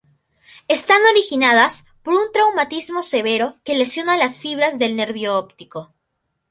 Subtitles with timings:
[0.67, 5.93] Están originadas por un traumatismo severo que lesiona las fibras del nervio óptico.